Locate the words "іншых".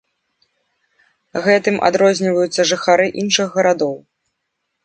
3.25-3.47